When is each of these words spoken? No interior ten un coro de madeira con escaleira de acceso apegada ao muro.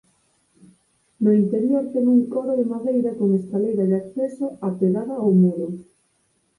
No 1.23 1.31
interior 1.41 1.83
ten 1.93 2.05
un 2.15 2.21
coro 2.33 2.51
de 2.59 2.65
madeira 2.73 3.11
con 3.19 3.29
escaleira 3.39 3.83
de 3.89 3.95
acceso 4.01 4.45
apegada 4.69 5.13
ao 5.17 5.31
muro. 5.41 5.67